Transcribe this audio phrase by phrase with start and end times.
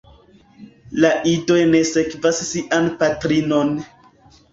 [1.03, 3.71] La idoj ne sekvas sian patrinon.